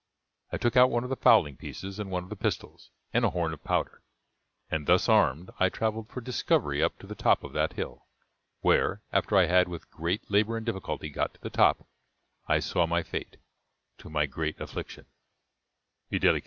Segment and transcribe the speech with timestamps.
[0.51, 3.29] I took out one of the fowling pieces, and one of the pistols, and a
[3.29, 4.01] horn of powder;
[4.71, 8.07] and thus armed I travelled for discovery up to the top of that hill,
[8.61, 11.85] where, after I had with great labor and difficulty got to the top,
[12.47, 13.37] I saw my fate,
[13.99, 15.05] to my great affliction
[16.09, 16.23] viz.